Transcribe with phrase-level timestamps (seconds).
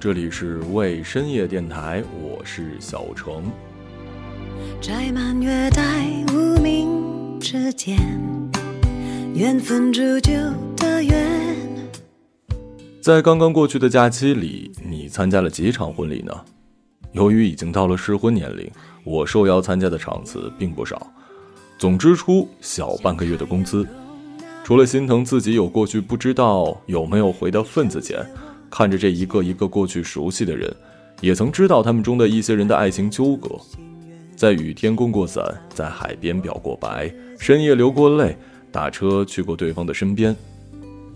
[0.00, 3.44] 这里是为深夜电台，我是小程。
[4.80, 7.38] 摘满月带无名
[9.34, 10.32] 缘分铸就
[10.74, 11.46] 的缘。
[13.02, 16.32] 在刚刚过去的假期里，你参加了几场婚礼呢？
[17.12, 18.70] 由于已经到了适婚年龄，
[19.04, 21.12] 我受邀参加的场次并不少，
[21.76, 23.86] 总支出小半个月的工资。
[24.64, 28.26] 除了心疼自己有过去不知道有没有回的份子钱。
[28.70, 30.72] 看着这一个一个过去熟悉的人，
[31.20, 33.58] 也曾知道他们中的一些人的爱情纠葛，
[34.36, 38.36] 在雨天供过伞，在海边表过白，深夜流过泪，
[38.70, 40.34] 打车去过对方的身边。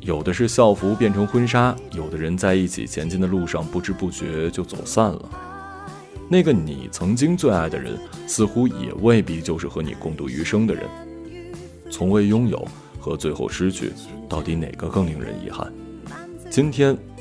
[0.01, 5.31] 有的是校服变成婚纱，有的人在一起前进的路上不知不觉就走散了。
[6.29, 7.97] 那个你曾经最爱的人，
[8.27, 10.85] 似乎也未必就是和你共度余生的人。
[11.91, 12.67] 从未拥有
[12.99, 13.93] 和最后失去，
[14.29, 15.73] 到底哪个更令人遗憾？
[16.51, 16.97] 今天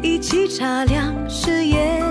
[0.00, 2.02] 一起擦亮誓言，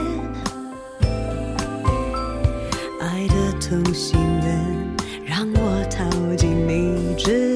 [3.00, 6.06] 爱的同心圆，让我逃
[6.36, 7.47] 进你之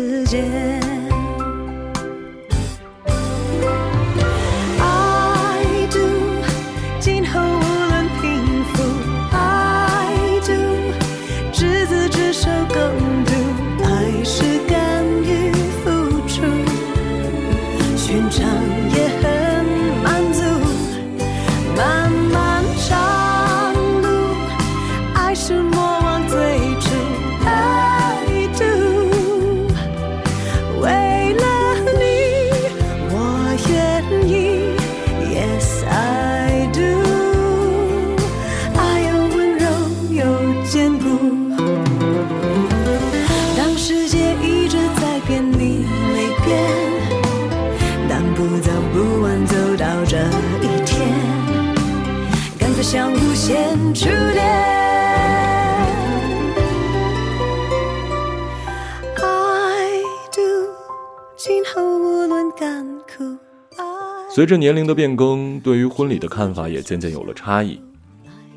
[64.42, 67.80] 随着年龄的变更，对于婚礼的看法也渐渐有了差异。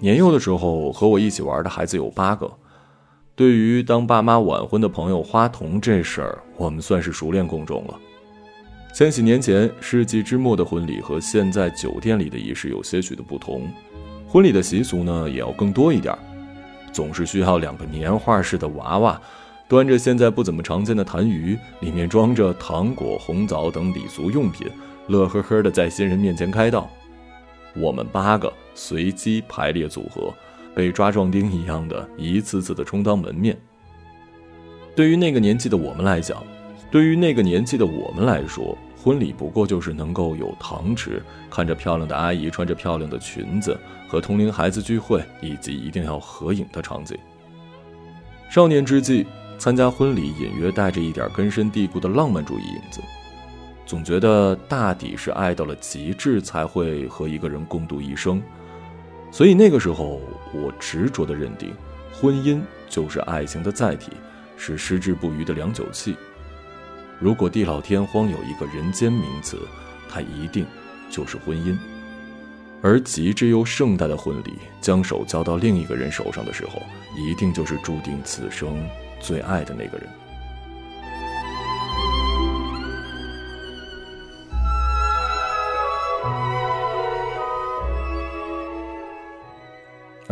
[0.00, 2.50] 年幼的时候，和我一起玩的孩子有八个。
[3.36, 7.98] 对于当爸妈晚婚的朋友花童这事儿，我们算是熟练公众了。
[8.94, 13.68] 千禧年前世纪之末的婚礼和现在酒店里的仪式有些许的不同，
[14.26, 16.16] 婚礼的习俗呢也要更多一点，
[16.94, 19.20] 总是需要两个年画式的娃娃，
[19.68, 24.66] 端着现在不怎么常见的痰盂，里面装着糖果、红枣等礼俗用品。
[25.06, 26.88] 乐呵呵的在新人面前开道，
[27.76, 30.32] 我们八个随机排列组合，
[30.74, 33.56] 被抓壮丁一样的一次次的充当门面。
[34.96, 36.42] 对于那个年纪的我们来讲，
[36.90, 43.78] 对于那个年纪的我们来说，婚礼不过就是能够有糖吃，看着漂亮的阿姨穿着漂亮的裙子
[44.08, 47.18] 和同龄孩子聚会，以及一定要合影的场景。
[48.48, 49.26] 少年之际，
[49.58, 53.02] 参加婚礼隐约带着一点根深蒂固的浪漫主义影子。
[53.86, 58.42] 总觉得大抵是爱到了极致才会和一个人共度一生，
[59.30, 60.20] 所以那个时候
[60.54, 61.74] 我执着地认定，
[62.12, 64.12] 婚姻就是爱情的载体，
[64.56, 66.16] 是矢志不渝的良久器。
[67.20, 69.58] 如果地老天荒有一个人间名词，
[70.08, 70.66] 它一定
[71.10, 71.76] 就是婚姻。
[72.82, 76.82] 而极致又盛大的婚礼，将手交到另一个人手上的时候，
[77.16, 78.86] 一定就是注定此生
[79.20, 80.06] 最爱的那个人。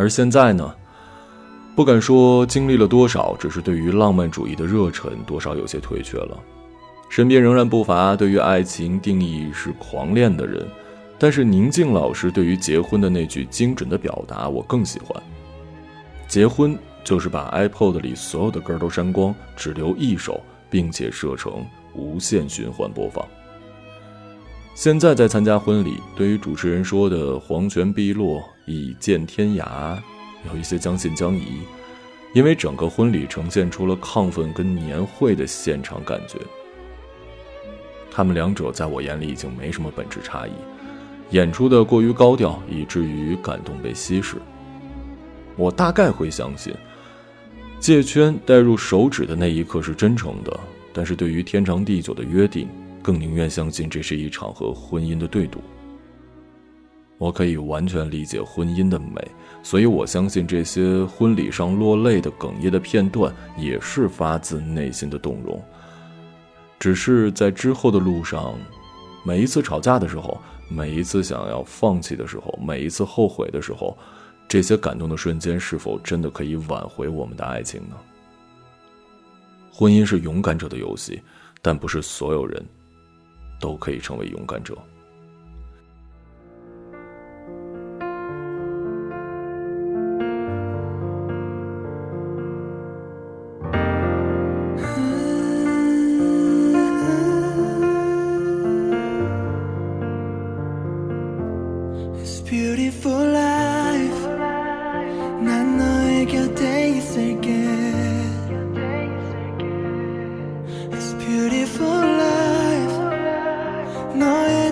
[0.03, 0.75] 而现在呢，
[1.77, 6.37] 不敢说经历了多少，只是对于浪漫主义的热忱多少有些退却了。
[7.09, 10.67] 身边仍然不乏对于爱情定义是狂恋的人，
[11.21, 15.23] 但是宁静老师对于结婚的那句精准的表达，我更喜欢。
[16.27, 21.65] 结婚就是把 iPod 里所有的歌都删光，只留一首，并且设成
[21.95, 23.25] 无限循环播放。
[24.75, 29.99] 现在在参加婚礼，对于主持人说的“黄泉碧落，已见天涯”，
[30.51, 31.61] 有一些将信将疑，
[32.35, 36.39] 因为整个婚礼呈现出了亢奋跟年会的现场感觉。
[38.11, 40.53] 他们两者在我眼里已经没什么本质差异，
[41.31, 44.37] 演出的过于高调，以至于感动被稀释。
[45.55, 46.75] 我大概会相信，
[47.79, 50.59] 戒圈带入手指的那一刻是真诚的，
[50.95, 52.67] 但是对于天长地久的约定。
[53.03, 55.61] 更宁愿相信这是一场和婚姻的对赌。
[57.19, 59.21] 我可以完全理解婚姻的美，
[59.63, 65.63] 所以我相信这些婚礼上落泪的哽咽的片段也是发自内心的动容。
[66.81, 68.59] 只是在之后的路上，
[69.25, 73.97] 每一次吵架的时候，每一次想要放弃的时候，每一次后悔的时候，
[74.49, 77.95] 这些感动的瞬间是否真的可以挽回我们的爱情呢？
[79.71, 81.23] 婚姻是勇敢者的游戏，
[81.63, 82.61] 但不是所有人。
[83.63, 84.77] 都可以成为勇敢者。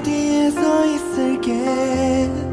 [0.02, 2.50] 뒤에 서 있을게.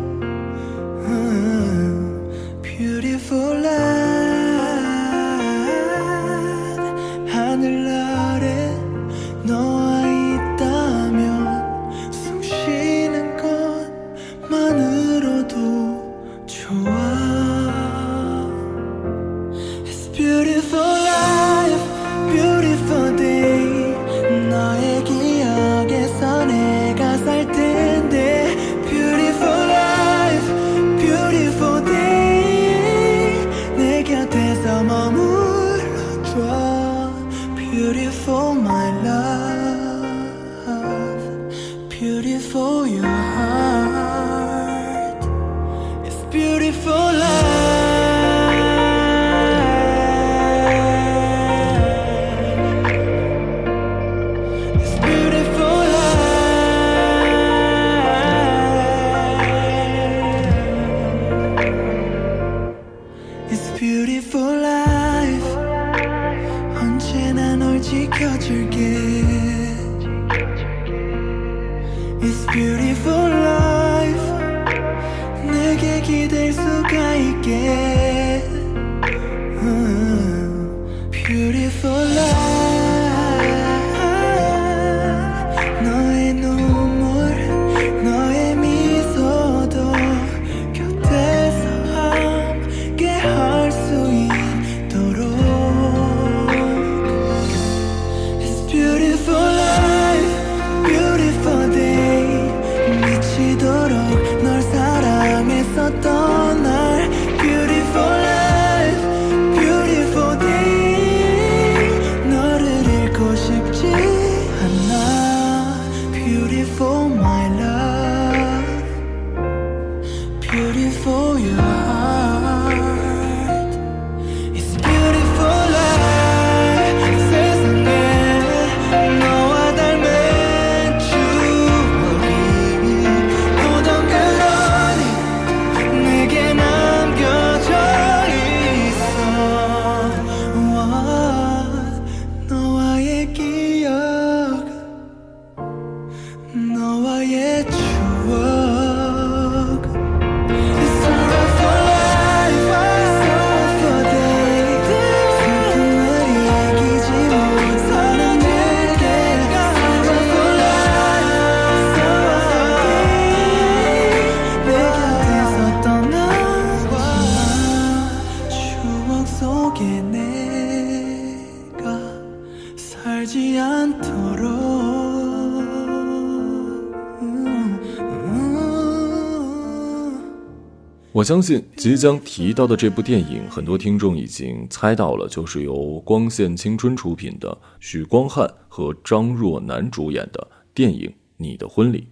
[181.18, 192.08] 我相信即将提到的这部电影，很多听众已经猜到了，就是由光线青春出品的，许光汉和张若楠主演的电影《你的婚礼》。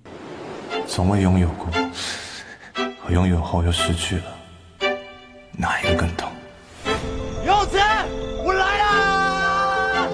[0.87, 1.67] 从未拥有过，
[2.99, 4.23] 和拥有后又失去了，
[5.51, 6.27] 哪一个更痛？
[7.45, 7.77] 柚子，
[8.43, 10.07] 我来啦、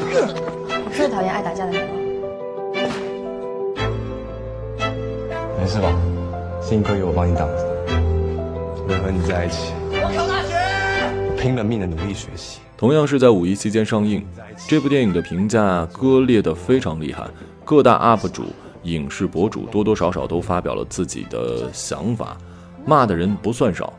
[0.00, 0.14] 你！
[0.82, 1.92] 我最讨厌爱打架的人了。
[5.60, 5.92] 没事吧？
[6.62, 7.65] 幸亏有我帮你挡着。
[8.86, 10.54] 能和你在一起，我考大学，
[11.28, 12.60] 我拼了命的努力学习。
[12.76, 14.24] 同样是在五一期间上映，
[14.68, 17.28] 这部电影的评价割裂的非常厉害，
[17.64, 18.44] 各大 UP 主、
[18.84, 22.36] 影视博主多多少少都发表了自己的想法，
[22.84, 23.92] 骂的人不算少。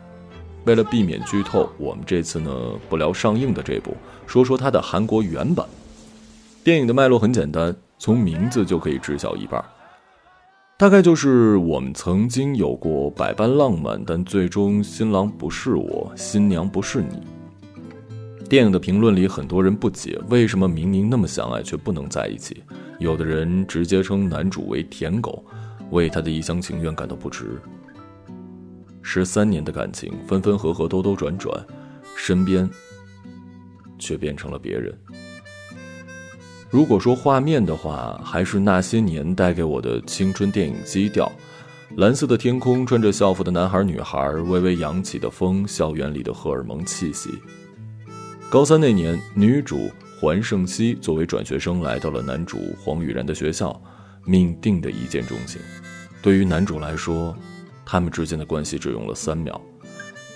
[0.64, 2.50] 为了避免剧透，我们这次呢
[2.88, 3.94] 不聊上映的这部，
[4.26, 5.66] 说说它的韩国原版。
[6.64, 9.62] 电影的脉络很简单，从名字就可以知晓一半。
[10.78, 17.20] 大概就是我们曾经有过百般浪漫，但最终新郎不是我，新娘不是你。
[18.48, 22.62] 电影的评论里，很多人不解为什么明明那么相爱却不能在一起，
[23.00, 25.44] 有的人直接称男主为舔狗，
[25.90, 27.60] 为他的一厢情愿感到不值。
[29.02, 31.52] 十三年的感情，分分合合，兜兜转转，
[32.14, 32.70] 身边
[33.98, 34.96] 却变成了别人。
[36.70, 41.32] 如果说画面的话，还是那些年带给我的青春电影基调：
[41.96, 47.30] 蓝色的天空，穿着校服的男孩女孩，微微扬起的风，校园里的荷尔蒙气息。
[48.50, 53.80] 高三那年，女主环胜熙作为转学生来到了男主黄雨然的学校，
[54.26, 55.58] 命定的一见钟情。
[56.20, 57.34] 对于男主来说，
[57.86, 59.58] 他们之间的关系只用了三秒。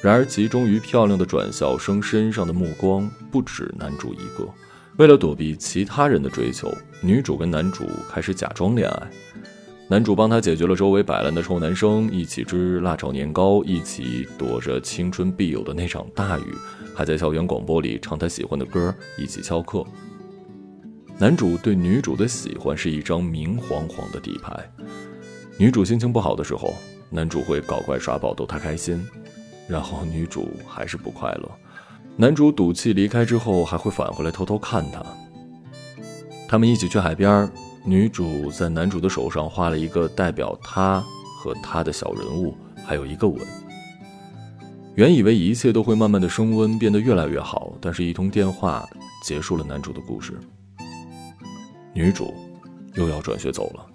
[0.01, 4.49] 然而，集中于漂亮的转校生身上的目光不止男主一个。
[4.99, 6.71] 为了躲避其他人的追求，
[7.01, 9.11] 女主跟男主开始假装恋爱。
[9.89, 16.55] 男主帮她解决了周围摆烂的臭男生，一起吃辣炒年糕，一起躲着青春必有的那场大雨，
[16.95, 19.85] 还在校园广播里唱他喜欢的歌，一起翘课。
[21.19, 24.53] 男主对女主的喜欢是一张明晃晃的底牌。
[25.59, 26.75] 女主心情不好的时候，
[27.11, 29.07] 男主会搞怪耍宝逗她开心，
[29.69, 31.51] 然后女主还是不快乐。
[32.16, 35.02] 男主赌气离开之后，还会返回来偷偷看她。
[36.47, 37.50] 他们一起去海边，
[37.85, 41.02] 女主在男主的手上画了一个代表他
[41.38, 42.54] 和他的小人物，
[42.85, 43.40] 还有一个吻。
[44.95, 48.87] 原以为一切都会慢慢的升温，变得越来越好，但是一通电话
[49.25, 50.38] 结束了男主的故事。
[51.95, 52.35] 女主
[52.95, 53.87] 又要转学走了。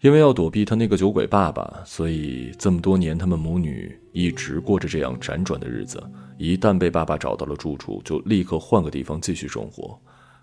[0.00, 6.00] 因为要躲避他那个酒鬼爸爸，所以这么多年他们母女一直过着这样辗转的日子。
[6.36, 9.98] 一旦被爸爸找到了住处，就立刻换个地方继续生活。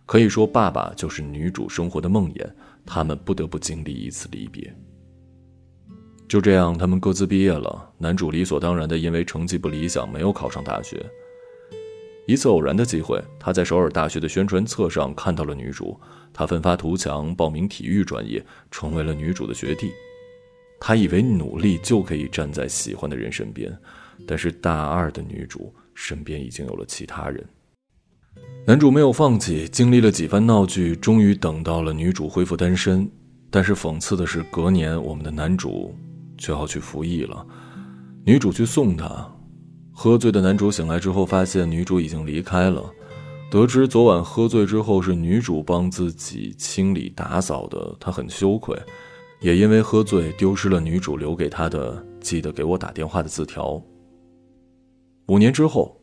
[0.05, 2.49] 可以说，爸爸就是女主生活的梦魇。
[2.85, 4.73] 他们不得不经历一次离别。
[6.27, 7.93] 就这样，他们各自毕业了。
[7.97, 11.05] 男主理所当然的因为成绩不理想，没有考上大学。
[12.25, 15.99] 一次偶然的机会，他在首尔大学的宣传册上看到了女主，
[16.33, 19.91] 他奋发图强，报名体育专业，成为了女主的学弟。
[20.79, 23.71] 他以为努力就可以站在喜欢的人身边，
[24.27, 27.45] 但是大二的女主身边已经有了其他人。
[28.65, 33.09] 男主没有放弃，经历了几番闹剧，终于等到了女主恢复单身。
[33.49, 35.93] 但是讽刺的是，隔年我们的男主
[36.37, 37.45] 却要去服役了，
[38.23, 39.29] 女主去送他。
[39.91, 42.89] 喝醉的男主醒来之后，发现女主已经离开了。
[43.49, 48.79] 得知昨晚喝醉之后是女主帮自己清理打扫的，他很羞愧，
[49.41, 53.83] 也因为喝醉丢失了女主留给他的“记得给我打电话”的字条。
[55.31, 55.97] 五年之后，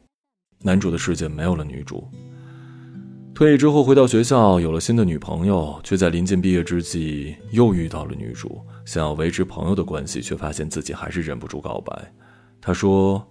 [0.63, 2.09] 男主的世界没有了女主。
[3.35, 8.59] 退役之后回到学校，有了新的女朋友，却在临近毕业之际又遇到了女主。
[8.87, 12.11] 想要维持朋友的关系，却发现自己还是忍不住告白。
[12.59, 13.23] 他说。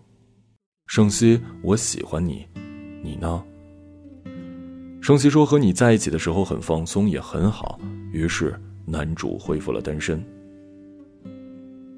[0.85, 2.45] 盛熙，我喜欢你，
[3.03, 3.43] 你呢？
[5.01, 7.79] 盛熙说：“和你在一起的时候很放松，也很好。”
[8.13, 10.23] 于是男主恢复了单身。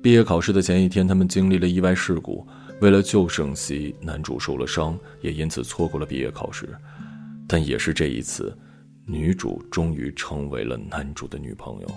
[0.02, 2.48] 毕业考试的前一天，他们经历了意外事故。
[2.82, 6.70] 为了救盛熙，男主受了伤，也因此错过了毕业考试。
[7.48, 8.58] 但也是这一次，
[9.06, 11.92] 女主终于成为了男主的女朋友。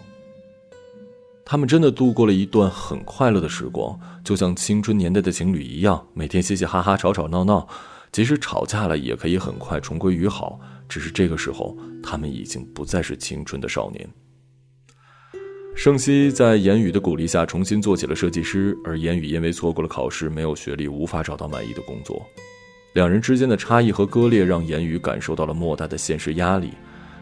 [1.45, 7.69] 他们真的度过了一段很快乐的时光，就像青春年代的情侣一样，每天嘻嘻哈哈、吵吵闹闹，
[8.11, 10.59] 即使吵架了，也可以很快重归于好。
[10.89, 14.09] 只是这个时候，他们已经不再是青春的少年。
[15.75, 22.25] 盛熙在言语的鼓励下重新做起了设计师，而言语因为错过了考试，没有学历，无法找到满意的工作。
[22.93, 26.73] 两人之间的差异和割裂，让言语感受到了莫大的现实压力。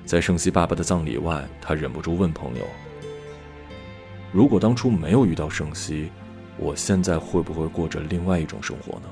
[0.04, 2.64] 在盛熙爸爸的葬礼外，他忍不住问朋友。
[4.32, 6.10] 如果当初没有遇到盛熙，
[6.58, 9.06] 我现在会不会过着另外一种生活呢？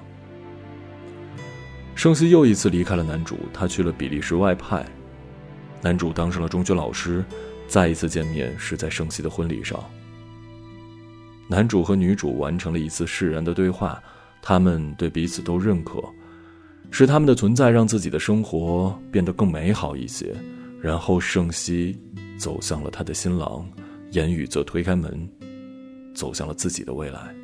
[1.95, 4.85] 盛熙又一次离开了男主，他去了比利时外派，
[5.80, 7.25] 男主当上了中学老师。
[7.68, 9.78] 再一次见面是在盛熙的婚礼上，
[11.46, 14.02] 男主和女主完成了一次释然的对话，
[14.40, 16.02] 他们对彼此都认可，
[16.90, 20.34] 是他们的存在让自己的生活变得更美好一些。
[20.80, 21.94] 然后盛熙
[22.38, 23.68] 走向了他的新郎。
[24.12, 25.28] 言语则推开门，
[26.14, 27.34] 走向了自己的未来。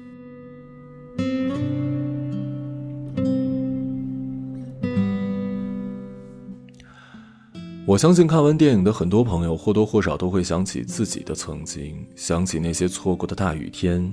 [7.87, 14.11] 我相信看完电影的很多朋友或多或少都会想起自己的曾经，想起那些错过的大雨天，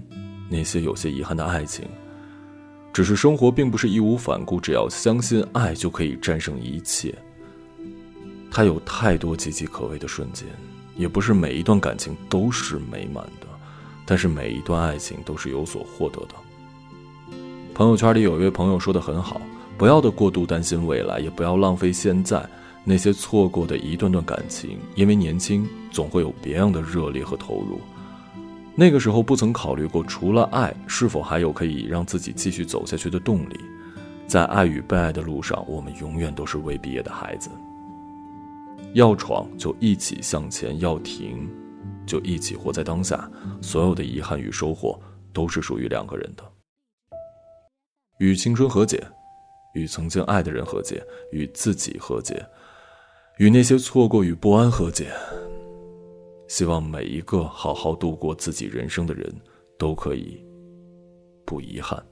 [0.49, 1.85] 那些有些遗憾的爱情。
[2.91, 7.15] 只是生活并不是义无反顾，只要相信爱就可以战胜一切。
[8.51, 10.45] 它有太多岌岌可危的瞬间，
[10.97, 13.47] 也不是每一段感情都是美满的，
[14.05, 16.35] 但是每一段爱情都是有所获得的。
[17.73, 19.39] 朋友圈里有一位朋友说的很好：
[19.77, 22.45] 不要的过度担心未来，也不要浪费现在。
[22.83, 27.79] 那些错过的一段段感情，因为年轻，总会有别样的热烈和投入。
[28.73, 33.59] 那个时候不曾考虑过，除了爱，是否还有可以让自己继续走下去的动力。
[34.27, 37.49] 在爱与被爱的路上，我们永远都是未毕业的孩子。
[38.93, 41.49] 要闯就一起向前，要停
[42.05, 43.29] 就一起活在当下。
[43.61, 44.99] 所有的遗憾与收获，
[45.31, 46.43] 都是属于两个人的。
[48.19, 49.05] 与青春和解，
[49.73, 52.43] 与曾经爱的人和解，与自己和解。
[53.37, 55.11] 与那些错过与不安和解。
[56.47, 59.33] 希望每一个好好度过自己人生的人，
[59.77, 60.45] 都可以
[61.45, 62.05] 不遗憾。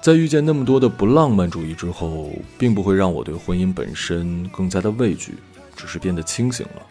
[0.00, 5.34] 在遇见那么多的不浪漫主义之后，并不会让我对婚姻本身更加的畏惧，
[5.76, 6.82] 只是变得清醒了。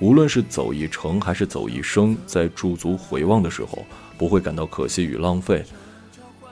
[0.00, 3.86] 无论是走一程还是走一生，在驻足回望的时候，
[4.18, 5.64] 不会感到可惜与浪费，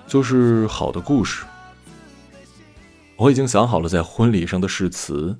[0.06, 1.44] 就是好的故事。
[3.16, 5.36] 我已经想好了在婚礼上的誓词。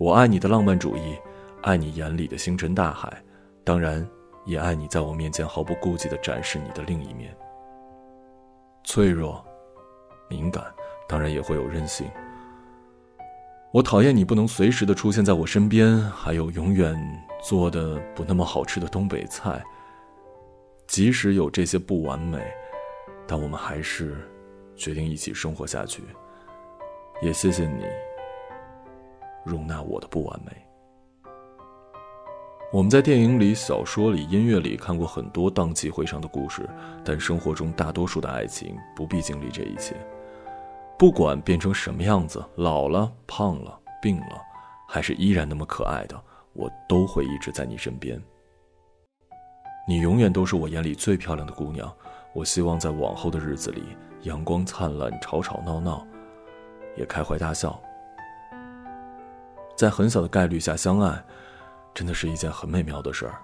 [0.00, 1.14] 我爱你的浪漫主义，
[1.60, 3.22] 爱你眼里的星辰大海，
[3.62, 4.08] 当然，
[4.46, 7.36] 也爱你在我面前毫不顾忌地展示你的另一面。
[8.82, 9.44] 脆弱、
[10.26, 10.64] 敏感，
[11.06, 12.08] 当然也会有任性。
[13.72, 16.98] 我讨厌你不能随时的出现在我身边，还有永远
[17.42, 19.62] 做的不那么好吃的东北菜。
[20.86, 22.42] 即使有这些不完美，
[23.26, 24.16] 但我们还是
[24.76, 26.02] 决定一起生活下去。
[27.20, 27.84] 也谢谢你
[29.44, 30.52] 容纳我的不完美。
[32.72, 36.68] 我们在电影里、小说里、音乐里看过很多荡气回肠的故事，
[37.04, 39.96] 但生活中大多数的爱情不必经历这一切。
[40.96, 44.40] 不管变成什么样子，老了、胖了、病了，
[44.86, 46.22] 还是依然那么可爱的，
[46.52, 48.22] 我都会一直在你身边。
[49.88, 51.92] 你永远都是我眼里最漂亮的姑娘。
[52.32, 53.82] 我希望在往后的日子里，
[54.22, 56.06] 阳光灿烂，吵吵闹闹，
[56.96, 57.80] 也开怀大笑。
[59.80, 61.24] 在很小的概率下相爱。
[61.94, 63.34] 真的是一件很美妙的事儿。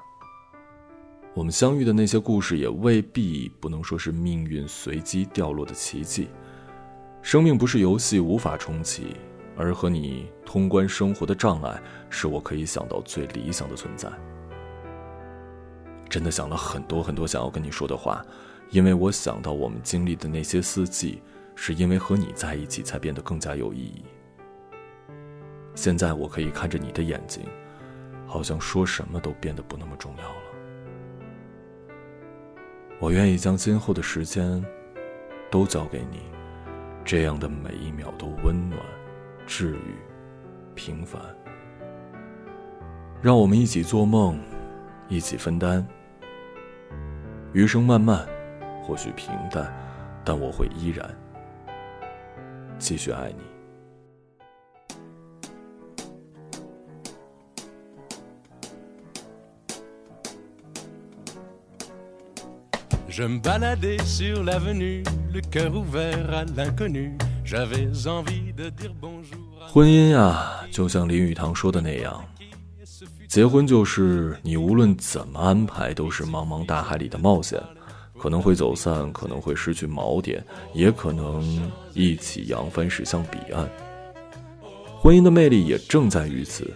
[1.33, 6.29] 我们相遇的那些故事，也未必不能说是命运随机掉落的奇迹。
[7.22, 9.16] 生命不是游戏，无法重启，
[9.57, 14.07] 而和你通关生活的障碍，是我可以想到最理想的存在。
[16.07, 18.22] 真的想了很多很多想要跟你说的话，
[18.68, 21.22] 因为我想到我们经历的那些四季，
[21.55, 24.05] 是因为和你在一起才变得更加有意义。
[25.77, 27.45] 现在我可以看着你的眼睛。
[28.29, 30.37] 好像说什么都变得不那么重要了。
[32.99, 34.62] 我愿意将今后的时间
[35.49, 36.23] 都交给你，
[37.05, 38.83] 这样的每一秒都温暖、
[39.47, 39.95] 治愈、
[40.75, 41.23] 平凡。
[43.23, 44.41] 让我们一起做梦，
[45.09, 45.87] 一起分担。
[47.53, 48.27] 余生漫漫，
[48.83, 49.73] 或许平淡，
[50.25, 51.09] 但我会依然
[52.77, 53.56] 继续爱你。
[69.72, 72.22] 婚姻呀，就像林语堂说的那样，
[73.26, 77.59] 结婚就是你无论怎么安排，都是茫茫大海里的冒险，
[78.18, 83.66] 可能会走散，可能会失去锚点，也可能一起扬帆驶向彼岸。
[85.00, 86.70] 婚姻的魅力也正在于此。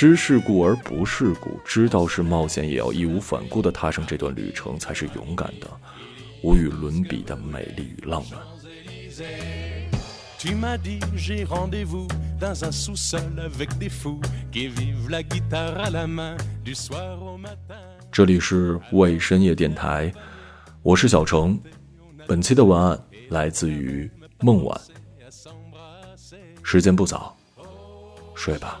[0.00, 5.70] 知世故而不世故，知道是冒险也要义无反顾地踏上这段旅程，才是勇敢的、
[6.42, 8.40] 无与伦比的美丽与浪漫。
[18.10, 20.10] 这里是为深夜电台，
[20.80, 21.60] 我是小程。
[22.26, 24.10] 本期的文案来自于
[24.40, 24.80] 孟晚。
[26.62, 27.36] 时间不早，
[28.34, 28.80] 睡吧。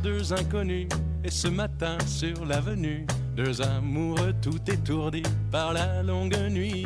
[0.00, 0.88] Deux inconnus,
[1.22, 6.84] et ce matin sur l'avenue, deux amoureux tout étourdis par la longue nuit.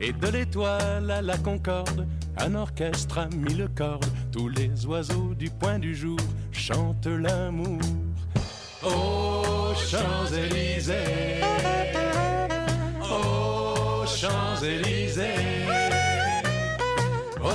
[0.00, 2.08] Et de l'étoile à la concorde,
[2.38, 6.18] un orchestre a mis le corde, tous les oiseaux du point du jour
[6.50, 7.78] chantent l'amour.
[8.82, 11.40] Aux Champs-Élysées,
[13.00, 15.66] aux Champs-Élysées,
[17.40, 17.54] au